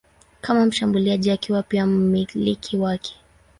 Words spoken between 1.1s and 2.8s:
akiwa pia mmiliki